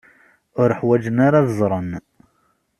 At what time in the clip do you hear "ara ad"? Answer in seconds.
1.27-1.47